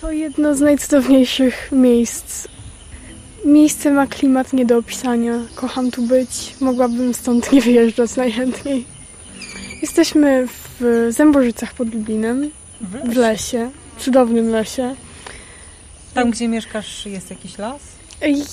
[0.00, 2.48] To jedno z najcudowniejszych miejsc.
[3.44, 5.34] Miejsce ma klimat nie do opisania.
[5.54, 6.54] Kocham tu być.
[6.60, 8.84] Mogłabym stąd nie wyjeżdżać najchętniej.
[9.82, 10.46] Jesteśmy
[10.80, 12.50] w Zębożycach pod Lublinem,
[12.80, 14.94] w lesie, cudownym lesie.
[16.14, 17.82] Tam, gdzie mieszkasz, jest jakiś las?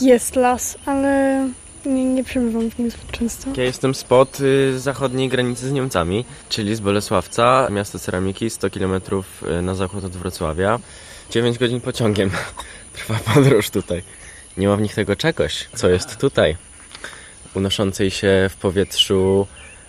[0.02, 1.50] Jest las, ale
[1.86, 3.50] nie, nie przebywam w nim zbyt często.
[3.58, 9.02] Ja jestem spod y, zachodniej granicy z Niemcami, czyli z Bolesławca, miasto ceramiki, 100 km
[9.62, 10.80] na zachód od Wrocławia.
[11.30, 12.32] 9 godzin pociągiem
[12.96, 14.04] trwa podróż tutaj.
[14.58, 16.58] Nie ma w nich tego czegoś, co jest tutaj,
[17.56, 19.48] unoszącej się w powietrzu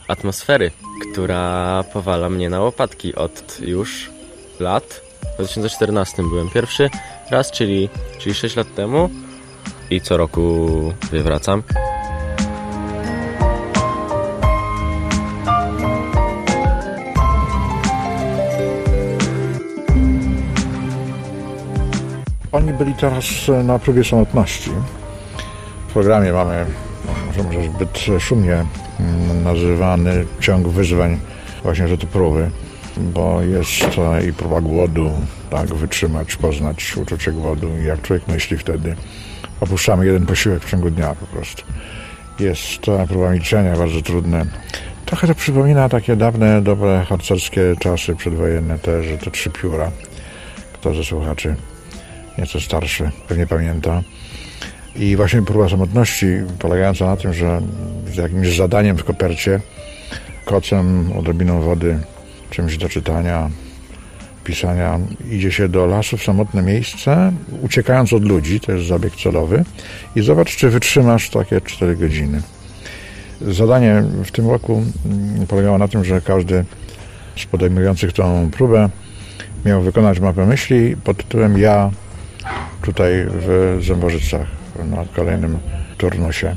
[0.08, 0.70] atmosfery,
[1.12, 4.10] która powala mnie na łopatki od już
[4.60, 5.00] lat.
[5.32, 6.90] W 2014 byłem pierwszy
[7.30, 9.10] raz, czyli, czyli 6 lat temu
[9.90, 10.68] i co roku
[11.10, 11.62] wywracam.
[22.52, 23.24] Oni byli teraz
[23.64, 24.70] na próbie samotności.
[25.88, 26.66] W programie mamy,
[27.26, 28.64] może, może zbyt szumnie
[29.00, 31.18] mm, nazywany ciąg wyzwań
[31.62, 32.50] właśnie, że to próby,
[32.96, 35.10] bo jest to i próba głodu,
[35.50, 38.96] tak, wytrzymać, poznać uczucie głodu i jak człowiek myśli wtedy,
[39.60, 41.62] opuszczamy jeden posiłek w ciągu dnia po prostu.
[42.38, 44.46] Jest to próba milczenia, bardzo trudne.
[45.06, 49.90] Trochę to przypomina takie dawne, dobre harcerskie czasy przedwojenne te, że to trzy pióra.
[50.72, 51.56] Kto ze słuchaczy
[52.38, 54.02] nieco starszy pewnie pamięta.
[54.96, 56.26] I właśnie próba samotności
[56.58, 57.60] polegająca na tym, że
[58.12, 59.60] z jakimś zadaniem w kopercie,
[60.44, 61.98] kocem, odrobiną wody,
[62.50, 63.50] czymś do czytania,
[64.44, 65.00] pisania,
[65.30, 67.32] idzie się do lasu w samotne miejsce,
[67.62, 69.64] uciekając od ludzi, to jest zabieg celowy
[70.16, 72.42] i zobacz, czy wytrzymasz takie 4 godziny.
[73.40, 76.64] Zadanie w tym roku mm, polegało na tym, że każdy
[77.36, 78.88] z podejmujących tą próbę
[79.64, 81.90] miał wykonać mapę myśli pod tytułem Ja
[82.88, 84.46] tutaj w Zębożycach
[84.90, 85.58] na kolejnym
[85.98, 86.56] turnusie.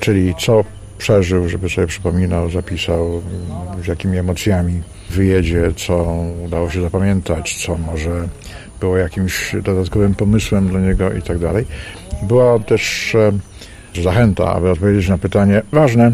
[0.00, 0.64] Czyli co
[0.98, 3.22] przeżył, żeby sobie przypominał, zapisał,
[3.84, 8.28] z jakimi emocjami wyjedzie, co udało się zapamiętać, co może
[8.80, 11.66] było jakimś dodatkowym pomysłem dla niego i tak dalej.
[12.22, 13.32] Była też e,
[14.02, 16.12] zachęta, aby odpowiedzieć na pytanie ważne,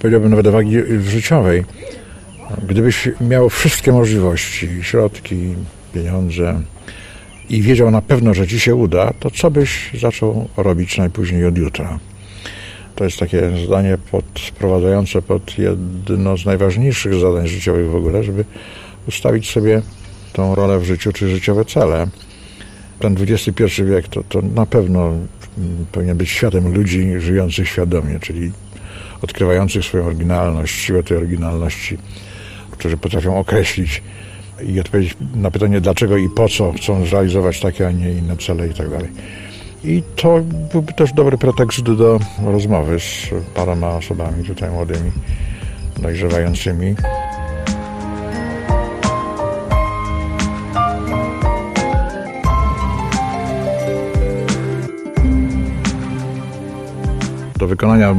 [0.00, 1.64] powiedziałbym nawet wagi życiowej.
[2.68, 5.54] Gdybyś miał wszystkie możliwości, środki,
[5.94, 6.60] pieniądze,
[7.50, 11.58] i wiedział na pewno, że ci się uda, to co byś zaczął robić najpóźniej od
[11.58, 11.98] jutra?
[12.94, 18.44] To jest takie zadanie podprowadzające pod jedno z najważniejszych zadań życiowych w ogóle, żeby
[19.08, 19.82] ustawić sobie
[20.32, 22.06] tą rolę w życiu, czy życiowe cele.
[22.98, 25.12] Ten XXI wiek to, to na pewno
[25.92, 28.52] powinien być światem ludzi żyjących świadomie, czyli
[29.22, 31.98] odkrywających swoją oryginalność, siłę tej oryginalności,
[32.70, 34.02] którzy potrafią określić
[34.66, 38.68] i odpowiedzieć na pytanie dlaczego i po co chcą zrealizować takie, a nie inne cele
[38.68, 39.08] i tak dalej.
[39.84, 40.40] I to
[40.72, 45.12] byłby też dobry pretekst do rozmowy z paroma osobami tutaj młodymi,
[46.02, 46.94] dojrzewającymi.
[57.58, 58.14] Do wykonania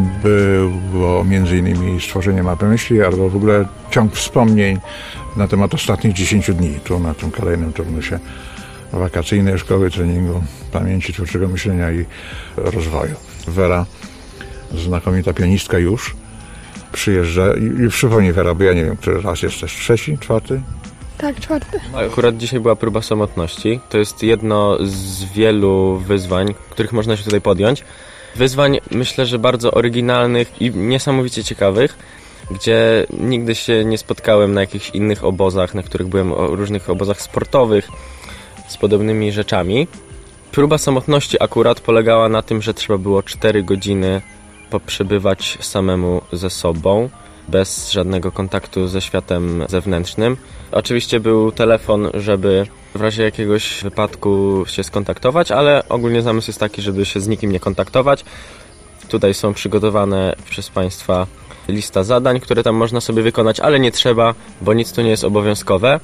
[0.92, 4.80] było innymi stworzenie mapy myśli albo w ogóle ciąg wspomnień
[5.36, 8.20] na temat ostatnich 10 dni tu na tym kolejnym turnusie
[8.94, 12.06] wakacyjnej szkoły treningu pamięci, twórczego myślenia i
[12.56, 13.16] rozwoju.
[13.48, 13.86] Wera,
[14.76, 16.16] znakomita pianistka już,
[16.92, 20.62] przyjeżdża i, i przypomnij Wera, bo ja nie wiem, który raz jesteś, trzeci, czwarty?
[21.18, 21.80] Tak, czwarty.
[21.94, 23.80] Akurat dzisiaj była próba samotności.
[23.90, 27.84] To jest jedno z wielu wyzwań, których można się tutaj podjąć.
[28.36, 31.98] Wyzwań myślę, że bardzo oryginalnych i niesamowicie ciekawych
[32.52, 37.22] gdzie nigdy się nie spotkałem na jakichś innych obozach, na których byłem o różnych obozach
[37.22, 37.88] sportowych
[38.68, 39.88] z podobnymi rzeczami.
[40.52, 44.22] Próba samotności akurat polegała na tym, że trzeba było 4 godziny
[44.70, 47.10] poprzebywać samemu ze sobą,
[47.48, 50.38] bez żadnego kontaktu ze światem zewnętrznym.
[50.72, 56.82] Oczywiście był telefon, żeby w razie jakiegoś wypadku się skontaktować, ale ogólnie zamysł jest taki,
[56.82, 58.26] żeby się z nikim nie kontaktować.
[59.10, 61.28] Tutaj są przygotowane przez Państwa
[61.72, 65.24] lista zadań, które tam można sobie wykonać, ale nie trzeba, bo nic tu nie jest
[65.24, 66.00] obowiązkowe.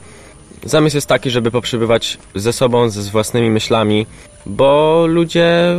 [0.63, 4.05] Zamysł jest taki, żeby poprzebywać ze sobą, ze własnymi myślami,
[4.45, 5.77] bo ludzie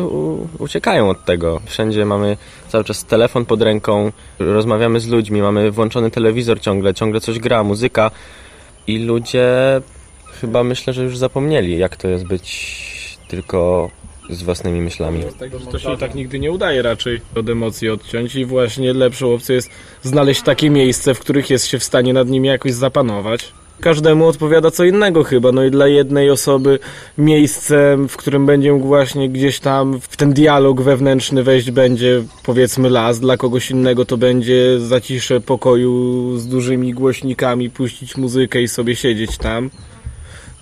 [0.59, 1.61] uciekają od tego.
[1.67, 2.37] Wszędzie mamy
[2.69, 7.65] cały czas telefon pod ręką, rozmawiamy z ludźmi, mamy włączony telewizor ciągle, ciągle coś gra,
[7.65, 8.11] muzyka
[8.87, 9.47] i ludzie
[10.41, 13.91] chyba myślę, że już zapomnieli, jak to jest być tylko
[14.31, 15.23] z własnymi myślami.
[15.73, 19.71] To się tak nigdy nie udaje raczej od emocji odciąć i właśnie lepszą opcją jest
[20.03, 23.53] znaleźć takie miejsce, w których jest się w stanie nad nimi jakoś zapanować.
[23.81, 26.79] Każdemu odpowiada co innego chyba, no i dla jednej osoby
[27.19, 32.91] miejscem, w którym będzie mógł właśnie gdzieś tam w ten dialog wewnętrzny wejść będzie powiedzmy
[32.91, 38.97] las, dla kogoś innego to będzie zacisze pokoju z dużymi głośnikami, puścić muzykę i sobie
[38.97, 39.71] siedzieć tam.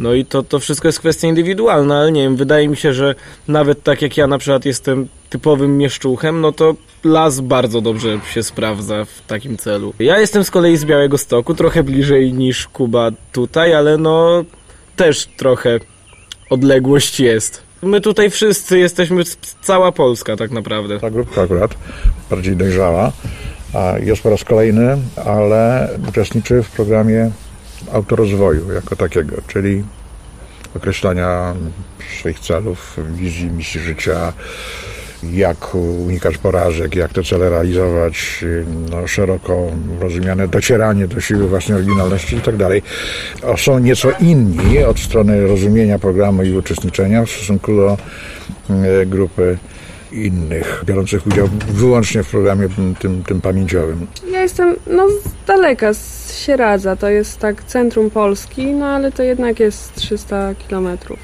[0.01, 3.15] No i to, to wszystko jest kwestia indywidualna, ale nie wiem, wydaje mi się, że
[3.49, 6.75] nawet tak jak ja na przykład jestem typowym mieszczuchem, no to
[7.05, 9.95] las bardzo dobrze się sprawdza w takim celu.
[9.99, 14.45] Ja jestem z kolei z Białego Stoku, trochę bliżej niż Kuba tutaj, ale no
[14.97, 15.81] też trochę
[16.51, 17.63] odległość jest.
[17.83, 19.23] My tutaj wszyscy jesteśmy,
[19.63, 21.01] cała Polska tak naprawdę.
[21.01, 21.75] Ta grupka akurat
[22.31, 23.13] bardziej dojrzała,
[24.01, 27.31] jest po raz kolejny, ale uczestniczy w programie
[27.93, 29.85] autorozwoju jako takiego, czyli
[30.77, 31.55] określania
[32.19, 34.33] swoich celów, wizji, misji życia,
[35.33, 38.45] jak unikać porażek, jak te cele realizować,
[38.91, 39.67] no, szeroko
[40.01, 42.83] rozumiane docieranie do siły własnej oryginalności i tak dalej.
[43.57, 47.97] Są nieco inni od strony rozumienia programu i uczestniczenia w stosunku do
[48.71, 49.59] e, grupy
[50.15, 52.69] innych, biorących udział wyłącznie w programie
[52.99, 54.07] tym, tym pamięciowym.
[54.33, 59.23] Ja jestem no z daleka, z Sieradza, to jest tak centrum Polski, no ale to
[59.23, 61.19] jednak jest 300 kilometrów.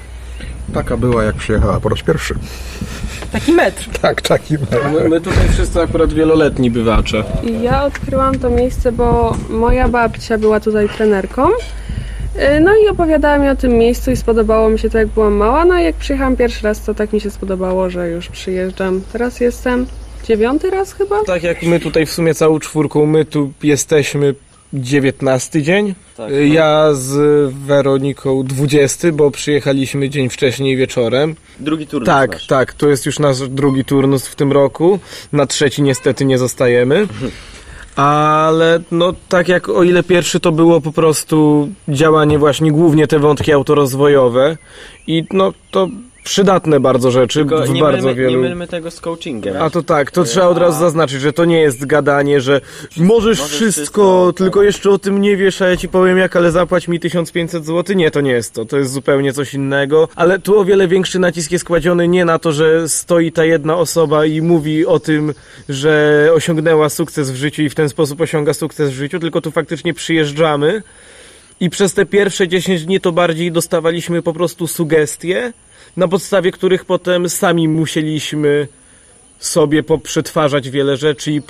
[0.73, 2.35] Taka była, jak przyjechała po raz pierwszy.
[3.31, 3.89] Taki metr.
[4.01, 4.57] Tak, taki
[4.93, 7.23] My, my tutaj wszyscy akurat wieloletni bywacze.
[7.43, 11.49] I ja odkryłam to miejsce, bo moja babcia była tutaj trenerką.
[12.41, 15.33] Yy, No i opowiadała mi o tym miejscu i spodobało mi się to, jak byłam
[15.33, 15.65] mała.
[15.65, 19.01] No i jak przyjechałam pierwszy raz, to tak mi się spodobało, że już przyjeżdżam.
[19.11, 19.85] Teraz jestem
[20.27, 21.23] dziewiąty raz chyba.
[21.23, 24.35] Tak jak my tutaj w sumie całą czwórką, my tu jesteśmy
[24.73, 25.95] 19 dzień.
[26.17, 31.35] Tak, Y, Ja z Weroniką 20, bo przyjechaliśmy dzień wcześniej wieczorem.
[31.59, 34.99] Drugi turn Tak, tak, to jest już nasz drugi turnus w tym roku.
[35.31, 37.07] Na trzeci niestety nie zostajemy.
[37.95, 43.19] Ale no tak jak o ile pierwszy to było po prostu działanie właśnie głównie te
[43.19, 44.57] wątki autorozwojowe
[45.07, 45.87] i no to
[46.23, 48.31] przydatne bardzo rzeczy Tylko w nie, bardzo mylmy, wielu...
[48.31, 49.55] nie mylmy tego z coachingiem.
[49.59, 52.61] A to tak, to trzeba od razu zaznaczyć, że to nie jest gadanie, że
[52.97, 54.37] możesz możesz wszystko, wszystko, tak.
[54.37, 57.65] tylko jeszcze o tym nie wiesz, a ja ci powiem jak, ale zapłać mi 1500
[57.65, 57.95] zł.
[57.95, 60.07] Nie, to nie jest to, to jest zupełnie coś innego.
[60.15, 63.77] Ale tu o wiele większy nacisk jest kładziony nie na to, że stoi ta jedna
[63.77, 65.33] osoba i mówi o tym,
[65.69, 69.51] że osiągnęła sukces w życiu i w ten sposób osiąga sukces w życiu, tylko tu
[69.51, 70.81] faktycznie przyjeżdżamy
[71.59, 75.53] i przez te pierwsze 10 dni to bardziej dostawaliśmy po prostu sugestie,
[75.97, 78.67] na podstawie których potem sami musieliśmy
[79.41, 81.41] sobie poprzetwarzać wiele rzeczy i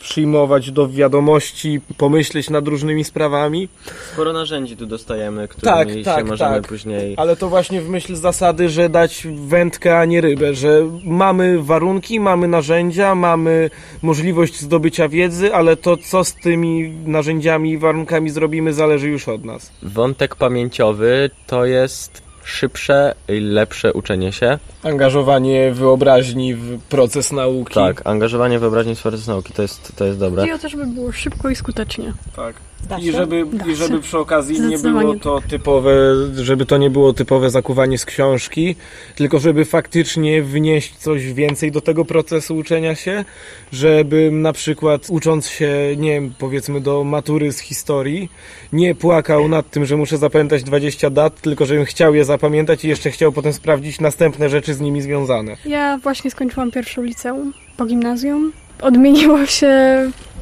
[0.00, 3.68] przyjmować do wiadomości, pomyśleć nad różnymi sprawami.
[4.12, 6.68] Sporo narzędzi tu dostajemy, którymi Tak, się tak, możemy tak.
[6.68, 7.14] później...
[7.16, 12.20] Ale to właśnie w myśl zasady, że dać wędkę, a nie rybę, że mamy warunki,
[12.20, 13.70] mamy narzędzia, mamy
[14.02, 19.44] możliwość zdobycia wiedzy, ale to co z tymi narzędziami i warunkami zrobimy zależy już od
[19.44, 19.72] nas.
[19.82, 24.58] Wątek pamięciowy to jest szybsze i lepsze uczenie się.
[24.82, 27.74] Angażowanie wyobraźni w proces nauki.
[27.74, 30.54] Tak, angażowanie wyobraźni w proces nauki to jest, to jest dobre.
[30.54, 32.12] O to, żeby było szybko i skutecznie.
[32.36, 32.56] Tak.
[32.88, 35.94] Da I żeby, Da I żeby przy okazji nie było to typowe,
[36.34, 38.76] żeby to nie było typowe zakuwanie z książki,
[39.16, 43.24] tylko żeby faktycznie wnieść coś więcej do tego procesu uczenia się,
[43.72, 48.28] żeby na przykład ucząc się, nie wiem, powiedzmy do matury z historii,
[48.72, 52.88] nie płakał nad tym, że muszę zapamiętać 20 dat, tylko żebym chciał je zapamiętać i
[52.88, 55.56] jeszcze chciał potem sprawdzić następne rzeczy z nimi związane.
[55.64, 58.52] Ja właśnie skończyłam pierwszą liceum po gimnazjum.
[58.82, 59.70] Odmieniło się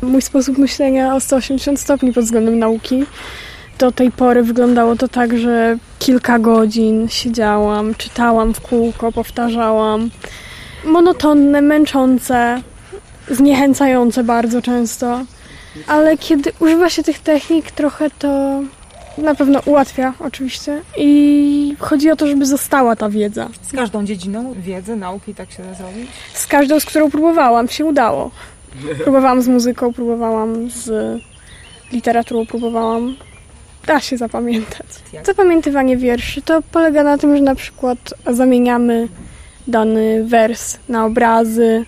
[0.03, 3.05] mój sposób myślenia o 180 stopni pod względem nauki.
[3.79, 10.11] Do tej pory wyglądało to tak, że kilka godzin siedziałam, czytałam w kółko, powtarzałam.
[10.85, 12.63] Monotonne, męczące,
[13.31, 15.21] zniechęcające bardzo często.
[15.87, 18.61] Ale kiedy używa się tych technik, trochę to
[19.19, 20.83] na pewno ułatwia oczywiście.
[20.97, 23.49] I chodzi o to, żeby została ta wiedza.
[23.63, 26.07] Z każdą dziedziną wiedzy, nauki, tak się zrobi?
[26.35, 28.31] Z każdą, z którą próbowałam, się udało.
[29.03, 30.91] Próbowałam z muzyką, próbowałam z
[31.93, 33.17] literaturą, próbowałam.
[33.87, 34.87] Da się zapamiętać.
[35.25, 39.09] Zapamiętywanie wierszy to polega na tym, że na przykład zamieniamy
[39.67, 41.85] dany wers na obrazy,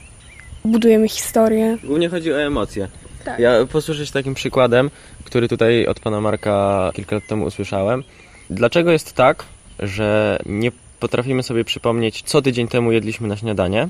[0.64, 1.78] budujemy historię.
[1.84, 2.88] Głównie chodzi o emocje.
[3.24, 3.38] Tak.
[3.38, 4.90] Ja posłużę się takim przykładem,
[5.24, 8.04] który tutaj od pana Marka kilka lat temu usłyszałem.
[8.50, 9.44] Dlaczego jest tak,
[9.78, 13.88] że nie potrafimy sobie przypomnieć, co tydzień temu jedliśmy na śniadanie,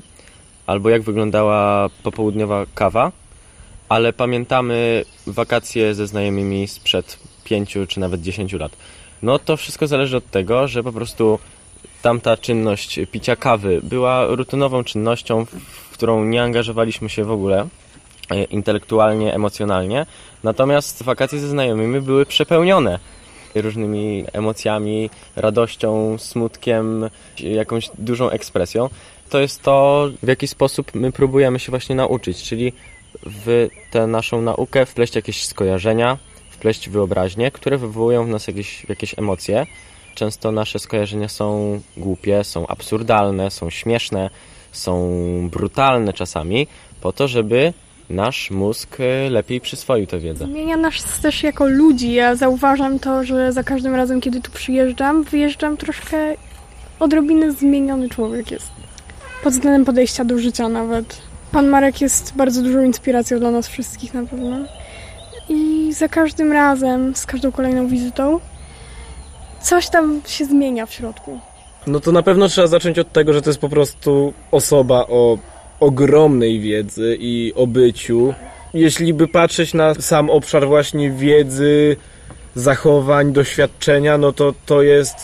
[0.67, 3.11] albo jak wyglądała popołudniowa kawa,
[3.89, 8.71] ale pamiętamy wakacje ze znajomymi sprzed pięciu czy nawet dziesięciu lat.
[9.21, 11.39] No to wszystko zależy od tego, że po prostu
[12.01, 15.45] tamta czynność picia kawy była rutynową czynnością,
[15.89, 17.67] w którą nie angażowaliśmy się w ogóle
[18.29, 20.05] e, intelektualnie, emocjonalnie.
[20.43, 22.99] Natomiast wakacje ze znajomymi były przepełnione.
[23.55, 28.89] różnymi emocjami, radością, smutkiem, jakąś dużą ekspresją.
[29.29, 32.73] To jest to, w jaki sposób my próbujemy się właśnie nauczyć, czyli
[33.25, 36.17] w tę naszą naukę wpleść jakieś skojarzenia,
[36.49, 39.65] wpleść wyobraźnie, które wywołują w nas jakieś, jakieś emocje.
[40.15, 44.29] Często nasze skojarzenia są głupie, są absurdalne, są śmieszne,
[44.71, 45.09] są
[45.51, 46.67] brutalne czasami,
[47.01, 47.73] po to, żeby
[48.09, 50.45] nasz mózg e, lepiej przyswoił tę wiedzę.
[50.45, 52.13] Zmienia nas też jako ludzi.
[52.13, 56.35] Ja zauważam to, że za każdym razem, kiedy tu przyjeżdżam, wyjeżdżam troszkę
[56.99, 58.71] odrobinę zmieniony człowiek jest.
[59.45, 61.17] Pod względem podejścia do życia nawet.
[61.51, 64.57] Pan Marek jest bardzo dużą inspiracją dla nas wszystkich na pewno.
[65.49, 68.39] I za każdym razem, z każdą kolejną wizytą,
[69.61, 71.39] coś tam się zmienia w środku.
[71.87, 75.37] No to na pewno trzeba zacząć od tego, że to jest po prostu osoba o
[75.79, 78.33] ogromnej wiedzy i o byciu.
[78.73, 81.95] Jeśli by patrzeć na sam obszar właśnie wiedzy,
[82.55, 85.15] zachowań, doświadczenia, no to to jest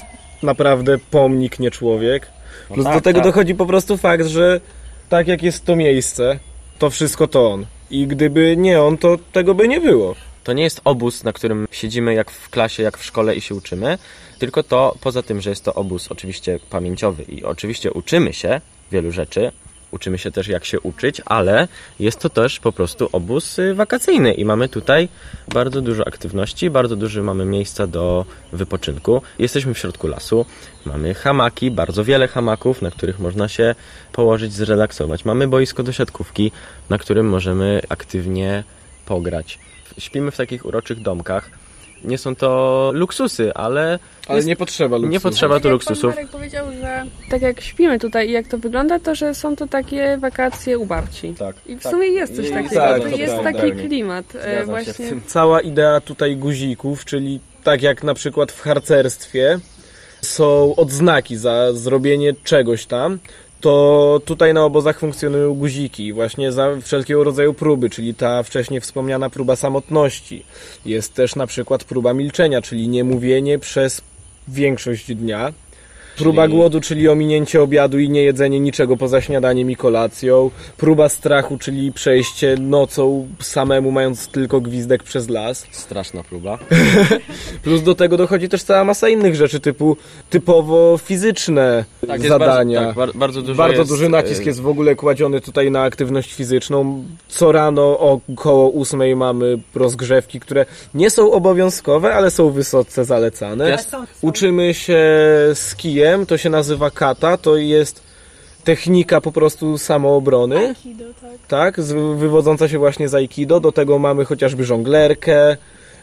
[0.43, 2.27] naprawdę pomnik, nie człowiek.
[2.69, 3.27] No Plus tak, do tego tak.
[3.27, 4.61] dochodzi po prostu fakt, że
[5.09, 6.39] tak jak jest to miejsce,
[6.79, 7.65] to wszystko to on.
[7.91, 10.15] I gdyby nie on, to tego by nie było.
[10.43, 13.55] To nie jest obóz, na którym siedzimy jak w klasie, jak w szkole i się
[13.55, 13.97] uczymy,
[14.39, 19.11] tylko to poza tym, że jest to obóz oczywiście pamięciowy i oczywiście uczymy się wielu
[19.11, 19.51] rzeczy,
[19.91, 21.67] uczymy się też jak się uczyć, ale
[21.99, 25.09] jest to też po prostu obóz y, wakacyjny i mamy tutaj
[25.47, 29.21] bardzo dużo aktywności, bardzo dużo mamy miejsca do wypoczynku.
[29.39, 30.45] Jesteśmy w środku lasu,
[30.85, 33.75] mamy hamaki, bardzo wiele hamaków, na których można się
[34.11, 35.25] położyć, zrelaksować.
[35.25, 36.51] Mamy boisko do siatkówki,
[36.89, 38.63] na którym możemy aktywnie
[39.05, 39.59] pograć.
[39.97, 41.60] Śpimy w takich uroczych domkach.
[42.03, 45.11] Nie są to luksusy, ale Ale Jest- nie potrzeba luksusu.
[45.11, 46.01] nie potrzeba tu luksusów.
[46.01, 49.55] Pan Marek powiedział, że tak jak śpimy tutaj i jak to wygląda, to że są
[49.55, 51.33] to takie wakacje u babci.
[51.39, 51.55] Tak.
[51.65, 52.75] I w sumie jest coś I- takiego.
[52.75, 53.59] tak, to to jest prawda.
[53.61, 54.25] taki klimat.
[54.35, 55.05] e, Zgadzam właśnie.
[55.27, 59.59] Cała idea tutaj guzików, czyli tak jak na przykład w harcerstwie
[60.21, 63.19] są odznaki za zrobienie czegoś tam,
[63.61, 69.29] to tutaj na obozach funkcjonują guziki właśnie za wszelkiego rodzaju próby, czyli ta wcześniej wspomniana
[69.29, 70.43] próba samotności.
[70.85, 74.01] Jest też na przykład próba milczenia, czyli niemówienie przez
[74.47, 75.53] większość dnia.
[76.21, 80.51] Próba Czyli- głodu, czyli ominięcie obiadu i nie jedzenie niczego poza śniadaniem i kolacją.
[80.77, 85.65] Próba strachu, czyli przejście nocą samemu, mając tylko gwizdek przez las.
[85.71, 86.59] Straszna próba.
[87.63, 89.97] Plus do tego dochodzi też cała masa innych rzeczy, typu
[90.29, 92.79] typowo fizyczne jest zadania.
[92.81, 95.71] Bardzo, tak, bar- bardzo dużo Bardzo jest, duży nacisk y, jest w ogóle kładziony tutaj
[95.71, 97.03] na aktywność fizyczną.
[97.27, 103.77] Co rano około ósmej mamy rozgrzewki, które nie są obowiązkowe, ale są wysoce zalecane.
[104.21, 104.99] Uczymy się
[105.53, 108.03] z kijem, to się nazywa kata, to jest
[108.63, 110.75] technika po prostu samoobrony
[111.47, 113.59] tak, z, wywodząca się właśnie z Aikido.
[113.59, 115.57] Do tego mamy chociażby żonglerkę.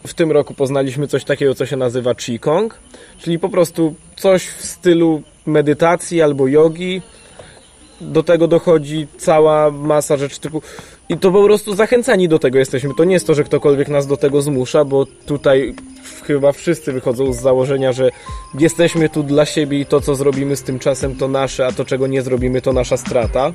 [0.06, 2.78] W tym roku poznaliśmy coś takiego, co się nazywa Qigong,
[3.18, 7.02] czyli po prostu coś w stylu medytacji albo jogi.
[8.00, 10.62] Do tego dochodzi cała masa rzeczy typu.
[11.08, 12.94] I to po prostu zachęcani do tego jesteśmy.
[12.94, 15.74] To nie jest to, że ktokolwiek nas do tego zmusza, bo tutaj
[16.24, 18.10] chyba wszyscy wychodzą z założenia, że
[18.58, 21.84] jesteśmy tu dla siebie i to, co zrobimy z tym czasem, to nasze, a to,
[21.84, 23.52] czego nie zrobimy, to nasza strata.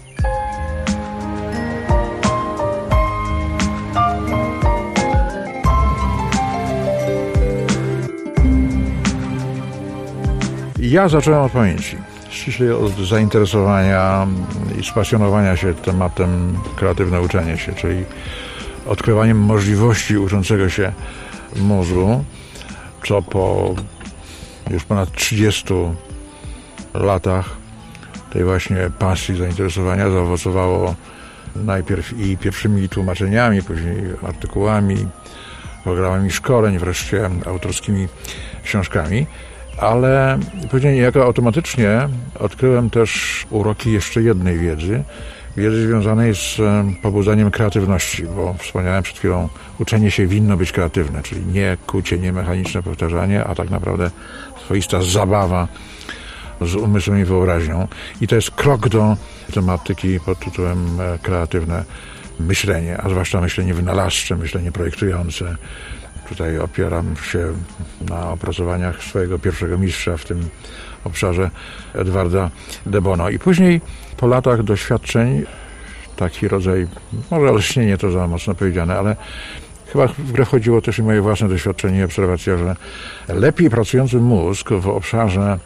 [10.80, 12.13] Ja zacząłem od pamięci.
[12.34, 14.28] Ściśle od zainteresowania
[14.80, 18.06] i spasjonowania się tematem kreatywne uczenie się, czyli
[18.86, 20.92] odkrywaniem możliwości uczącego się
[21.56, 22.24] mózgu,
[23.08, 23.76] co po
[24.70, 25.74] już ponad 30
[26.94, 27.50] latach
[28.32, 30.96] tej właśnie pasji, zainteresowania zaowocowało
[31.56, 33.96] najpierw i pierwszymi tłumaczeniami, później
[34.28, 35.08] artykułami,
[35.84, 38.08] programami szkoleń, wreszcie autorskimi
[38.64, 39.26] książkami
[39.78, 40.40] ale
[40.72, 45.04] później niejako automatycznie odkryłem też uroki jeszcze jednej wiedzy,
[45.58, 49.50] wiedzy związanej z em, pobudzaniem kreatywności, bo wspomniałem przed chwilą,
[49.80, 54.12] uczenie się winno być kreatywne, czyli nie kucie, nie mechaniczne powtarzanie, a tak naprawdę
[54.66, 55.68] swoista zabawa
[56.62, 57.88] z umysłem i wyobraźnią.
[58.22, 59.18] I to jest krok do
[59.54, 61.84] tematyki pod tytułem e, kreatywne
[62.40, 65.56] myślenie, a zwłaszcza myślenie wynalazcze, myślenie projektujące.
[66.30, 67.54] Tutaj opieram się
[68.10, 70.50] na opracowaniach swojego pierwszego mistrza w tym
[71.04, 71.50] obszarze,
[71.94, 72.50] Edwarda
[72.86, 73.30] de Bono.
[73.30, 73.82] I później
[74.18, 75.46] po latach doświadczeń
[76.16, 76.88] taki rodzaj,
[77.32, 79.16] może olśnienie to za mocno powiedziane, ale
[79.88, 82.76] chyba w grę wchodziło też i moje własne doświadczenie i obserwacja, że
[83.28, 85.60] lepiej pracujący mózg w obszarze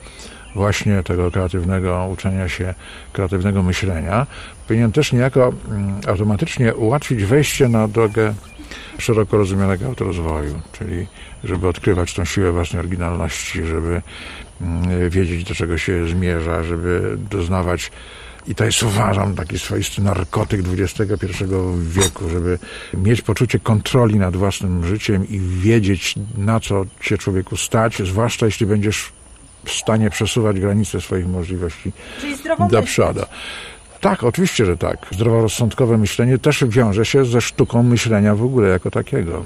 [0.56, 2.74] właśnie tego kreatywnego uczenia się,
[3.14, 4.28] kreatywnego myślenia,
[4.68, 8.34] powinien też niejako mm, automatycznie ułatwić wejście na drogę
[8.98, 11.08] szeroko rozumianego autorozwoju, czyli
[11.44, 14.02] żeby odkrywać tą siłę własnej oryginalności, żeby
[14.62, 17.92] mm, wiedzieć, do czego się zmierza, żeby doznawać
[18.48, 21.44] i to jest, uważam, taki swoisty narkotyk XXI
[21.78, 22.60] wieku, żeby
[22.94, 28.66] mieć poczucie kontroli nad własnym życiem i wiedzieć, na co się człowieku stać, zwłaszcza jeśli
[28.66, 29.12] będziesz
[29.66, 31.92] w stanie przesuwać granice swoich możliwości
[32.70, 33.22] do przodu.
[34.02, 35.08] Tak, oczywiście, że tak.
[35.12, 39.46] Zdroworozsądkowe myślenie też wiąże się ze sztuką myślenia w ogóle jako takiego.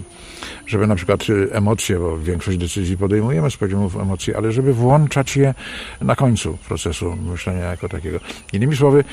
[0.67, 5.37] Żeby na przykład y, emocje, bo większość decyzji podejmujemy z poziomów emocji, ale żeby włączać
[5.37, 5.53] je
[6.01, 8.19] na końcu procesu myślenia jako takiego.
[8.53, 9.03] Innymi słowy,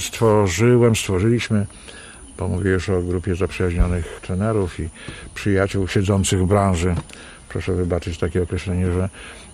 [0.00, 1.66] stworzyłem, stworzyliśmy,
[2.38, 4.88] bo mówię już o grupie zaprzyjaźnionych trenerów i
[5.34, 6.94] przyjaciół siedzących w branży.
[7.48, 9.08] Proszę wybaczyć takie określenie, że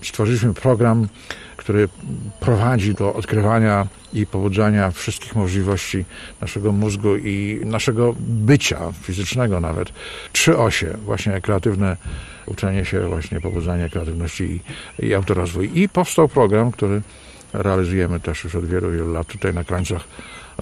[0.09, 1.09] stworzyliśmy program,
[1.57, 1.89] który
[2.41, 6.05] prowadzi do odkrywania i pobudzania wszystkich możliwości
[6.41, 9.93] naszego mózgu i naszego bycia fizycznego nawet.
[10.33, 11.97] Trzy osie, właśnie kreatywne
[12.47, 14.61] uczenie się, właśnie pobudzanie kreatywności
[14.99, 15.71] i, i autorozwój.
[15.81, 17.03] I powstał program, który
[17.53, 20.05] realizujemy też już od wielu, wielu lat tutaj na krańcach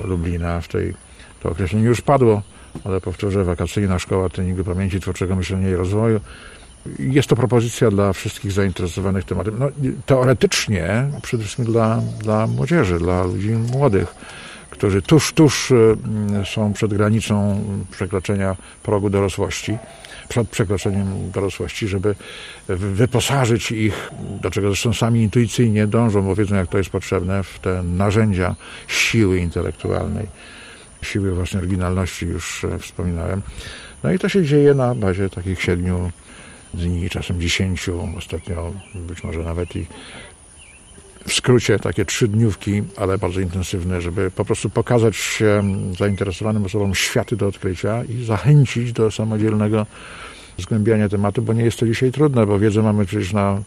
[0.05, 0.61] Lublina.
[0.61, 0.95] W tej,
[1.43, 2.43] to określenie już padło,
[2.85, 6.21] ale powtórzę, wakacyjna szkoła treningu pamięci, twórczego myślenia i rozwoju.
[6.99, 9.55] Jest to propozycja dla wszystkich zainteresowanych tematem.
[9.59, 9.69] No,
[10.07, 14.15] teoretycznie przede wszystkim dla, dla młodzieży, dla ludzi młodych,
[14.71, 15.97] którzy tuż, tuż y,
[16.45, 19.79] są przed granicą przekroczenia progu dorosłości,
[20.29, 22.15] przed przekroczeniem dorosłości, żeby
[22.69, 24.11] wyposażyć ich,
[24.43, 28.55] do czego zresztą sami intuicyjnie dążą, bo wiedzą jak to jest potrzebne, w te narzędzia
[28.89, 30.27] siły intelektualnej,
[31.03, 33.43] siły własnej oryginalności, już e, wspominałem.
[34.03, 36.11] No i to się dzieje na bazie takich siedmiu
[36.75, 39.87] dni, czasem dziesięciu, ostatnio być może nawet i
[41.26, 45.43] w skrócie takie trzy dniówki, ale bardzo intensywne, żeby po prostu pokazać
[45.99, 49.87] zainteresowanym osobom światy do odkrycia i zachęcić do samodzielnego
[50.59, 53.62] zgłębiania tematu, bo nie jest to dzisiaj trudne, bo wiedzę mamy przecież na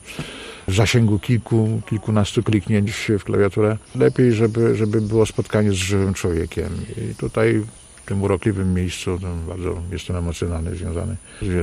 [0.67, 3.77] zasięgu kilku, kilkunastu kliknięć w klawiaturę.
[3.95, 6.69] Lepiej, żeby, żeby było spotkanie z żywym człowiekiem.
[7.11, 7.63] I tutaj
[8.05, 11.15] tym urokliwym miejscu bardzo jestem emocjonalny, związany.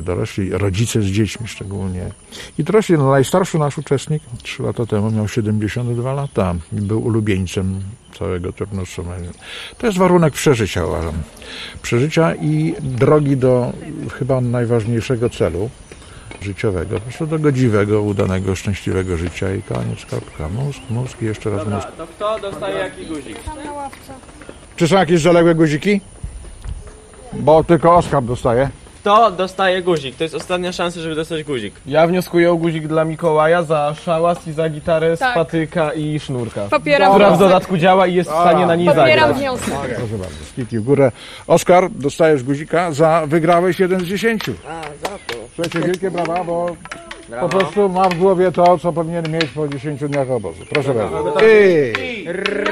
[0.02, 2.10] Dorośli, rodzice z dziećmi szczególnie.
[2.58, 7.80] I dorośli, no, najstarszy nasz uczestnik trzy lata temu miał 72 lata i był ulubieńcem
[8.18, 9.04] całego turnusu.
[9.78, 11.14] To jest warunek przeżycia, uważam.
[11.82, 13.72] Przeżycia i drogi do
[14.18, 15.70] chyba najważniejszego celu
[16.42, 20.48] życiowego, po prostu do godziwego, udanego, szczęśliwego życia i koniec, kropka.
[20.48, 21.88] Mózg, mózg i jeszcze raz mózg.
[21.96, 23.36] to kto dostaje jaki guzik?
[24.76, 26.00] Czy są jakieś zaległe guziki?
[27.32, 28.68] Bo tylko Oskar dostaje.
[29.00, 30.16] Kto dostaje guzik?
[30.16, 31.74] To jest ostatnia szansa, żeby dostać guzik.
[31.86, 35.34] Ja wnioskuję o guzik dla Mikołaja za szałas i za gitarę z Tak.
[35.34, 36.60] patyka i sznurka.
[36.70, 37.48] Popieram Która w wniosek.
[37.48, 39.36] dodatku działa i jest w stanie na niej Popieram zagrać.
[39.36, 39.74] wniosek.
[39.96, 41.12] Proszę bardzo, skiki w górę.
[41.46, 44.52] Oskar, dostajesz guzika za wygrałeś jeden z dziesięciu.
[44.68, 45.34] A, za to.
[45.54, 46.76] Słuchajcie, wielkie brawa, bo
[47.40, 50.64] po prostu ma w głowie to, co powinien mieć po 10 dniach obozu.
[50.70, 51.34] Proszę bardzo.
[51.40, 51.92] I...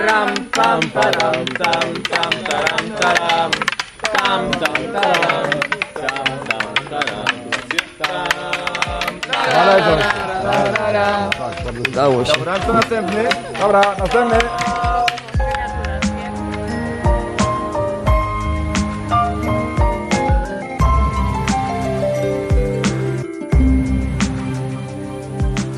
[0.07, 3.51] Ram, tam, taram, tam, tam, taram, taram.
[4.31, 5.51] Tam, tam, taram.
[5.95, 6.65] Tam, tam,
[7.99, 8.31] taram.
[9.55, 10.09] Należą się.
[11.95, 12.33] Dało się.
[12.33, 13.29] Dobra, co następny?
[13.61, 14.39] Dobra, następny.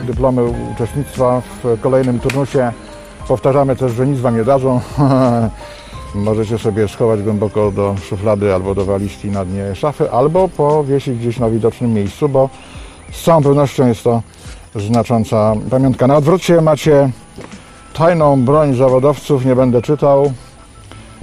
[0.03, 0.43] Dyplomy
[0.75, 2.73] uczestnictwa w kolejnym turnusie.
[3.29, 4.81] Powtarzamy też, że nic wam nie dadzą.
[6.15, 11.39] Możecie sobie schować głęboko do szuflady albo do walizki na dnie szafy, albo powiesić gdzieś
[11.39, 12.49] na widocznym miejscu, bo
[13.13, 14.23] z całą pewnością jest to
[14.77, 16.07] znacząca pamiątka.
[16.07, 17.11] Na odwrocie macie
[17.95, 20.33] tajną broń zawodowców, nie będę czytał.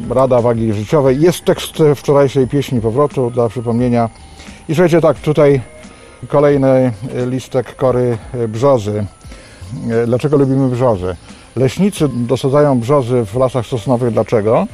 [0.10, 1.22] Rada Wagi Życiowej.
[1.22, 4.10] Jest tekst wczorajszej pieśni powrotu dla przypomnienia.
[4.70, 5.62] I słuchajcie, tak, tutaj
[6.28, 6.92] kolejny
[7.28, 9.06] listek kory brzozy.
[10.06, 11.16] Dlaczego lubimy brzozy?
[11.56, 14.14] Leśnicy dosadzają brzozy w lasach sosnowych.
[14.14, 14.68] Dlaczego?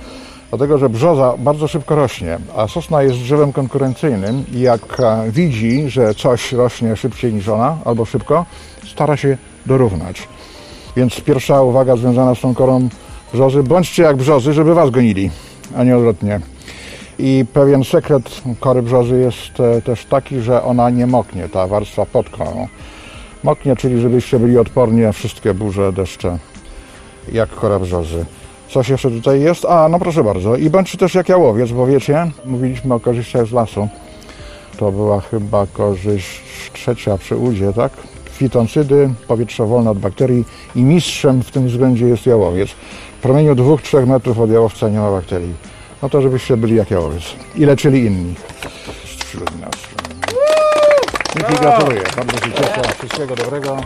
[0.49, 5.89] Dlatego, że brzoza bardzo szybko rośnie, a sosna jest drzewem konkurencyjnym i jak e, widzi,
[5.89, 8.45] że coś rośnie szybciej niż ona, albo szybko,
[8.91, 10.27] stara się dorównać.
[10.95, 12.89] Więc pierwsza uwaga związana z tą korą
[13.33, 15.31] brzozy, bądźcie jak brzozy, żeby was gonili,
[15.75, 16.39] a nie odwrotnie.
[17.19, 22.05] I pewien sekret kory brzozy jest e, też taki, że ona nie moknie, ta warstwa
[22.05, 22.67] pod korą.
[23.43, 26.37] Moknie, czyli żebyście byli odporni na wszystkie burze, deszcze,
[27.31, 28.25] jak kora brzozy.
[28.69, 29.65] Coś jeszcze tutaj jest?
[29.65, 30.55] A, no proszę bardzo.
[30.55, 33.87] I bądźcie też jak jałowiec, bo wiecie, mówiliśmy o korzyściach z lasu.
[34.77, 36.41] To była chyba korzyść
[36.73, 37.91] trzecia przy udzie, tak?
[38.31, 42.69] Fitoncydy, powietrze wolne od bakterii i mistrzem w tym względzie jest jałowiec.
[43.19, 45.53] W promieniu 2-3 metrów od jałowca nie ma bakterii.
[46.01, 47.23] No to żebyście byli jak jałowiec
[47.55, 48.37] i leczyli innych.
[49.25, 49.71] wśród nas.
[51.35, 52.01] Dzięki, gratuluję.
[52.17, 52.81] Bardzo się cieszę.
[52.97, 53.77] Wszystkiego dobrego.